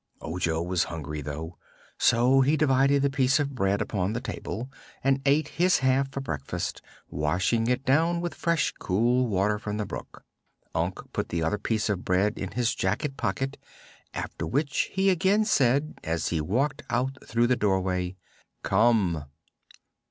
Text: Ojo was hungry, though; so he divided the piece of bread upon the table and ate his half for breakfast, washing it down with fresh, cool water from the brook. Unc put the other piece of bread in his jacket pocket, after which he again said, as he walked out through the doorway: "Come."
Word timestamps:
Ojo 0.19 0.63
was 0.63 0.85
hungry, 0.85 1.21
though; 1.21 1.59
so 1.99 2.41
he 2.41 2.57
divided 2.57 3.03
the 3.03 3.09
piece 3.11 3.39
of 3.39 3.53
bread 3.53 3.83
upon 3.83 4.13
the 4.13 4.19
table 4.19 4.67
and 5.03 5.21
ate 5.27 5.47
his 5.49 5.77
half 5.85 6.09
for 6.09 6.21
breakfast, 6.21 6.81
washing 7.11 7.67
it 7.67 7.85
down 7.85 8.19
with 8.19 8.33
fresh, 8.33 8.73
cool 8.79 9.27
water 9.27 9.59
from 9.59 9.77
the 9.77 9.85
brook. 9.85 10.23
Unc 10.73 10.97
put 11.13 11.29
the 11.29 11.43
other 11.43 11.59
piece 11.59 11.87
of 11.87 12.03
bread 12.03 12.39
in 12.39 12.53
his 12.53 12.73
jacket 12.73 13.15
pocket, 13.15 13.57
after 14.15 14.47
which 14.47 14.89
he 14.91 15.11
again 15.11 15.45
said, 15.45 15.93
as 16.03 16.29
he 16.29 16.41
walked 16.41 16.81
out 16.89 17.15
through 17.27 17.45
the 17.45 17.55
doorway: 17.55 18.15
"Come." 18.63 19.25